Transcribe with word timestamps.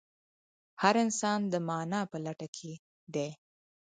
هر 0.81 0.95
انسان 1.05 1.39
د 1.53 1.55
مانا 1.67 2.01
په 2.11 2.17
لټه 2.25 2.47
کې 2.55 2.73
دی. 3.13 3.29